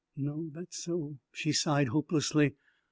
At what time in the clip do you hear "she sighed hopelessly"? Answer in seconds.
1.31-2.55